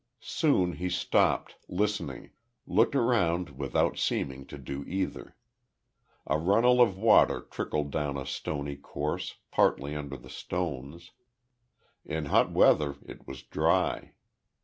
Soon 0.23 0.73
he 0.77 0.89
stopped, 0.89 1.57
listening 1.69 2.31
looked 2.65 2.95
around 2.95 3.51
without 3.59 3.99
seeming 3.99 4.47
to 4.47 4.57
do 4.57 4.83
either. 4.87 5.35
A 6.25 6.39
runnel 6.39 6.81
of 6.81 6.97
water 6.97 7.41
trickled 7.41 7.91
down 7.91 8.17
a 8.17 8.25
stony 8.25 8.77
course, 8.77 9.35
partly 9.51 9.95
under 9.95 10.17
the 10.17 10.27
stones; 10.31 11.11
in 12.03 12.25
hot 12.33 12.49
weather 12.51 12.95
it 13.05 13.27
was 13.27 13.43
dry. 13.43 14.13